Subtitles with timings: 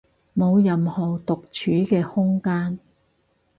[0.35, 2.79] 冇任何獨處嘅空間